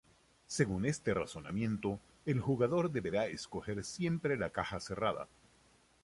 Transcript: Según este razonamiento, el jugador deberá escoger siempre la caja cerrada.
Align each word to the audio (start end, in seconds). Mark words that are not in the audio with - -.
Según 0.47 0.85
este 0.87 1.13
razonamiento, 1.13 1.99
el 2.25 2.39
jugador 2.39 2.89
deberá 2.89 3.27
escoger 3.27 3.83
siempre 3.83 4.35
la 4.35 4.49
caja 4.49 4.79
cerrada. 4.79 5.27